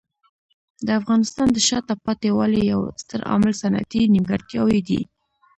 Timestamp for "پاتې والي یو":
2.05-2.81